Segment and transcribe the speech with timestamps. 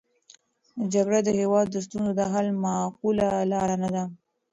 [0.93, 4.03] جګړه د هېواد د ستونزو د حل معقوله لاره نه ده.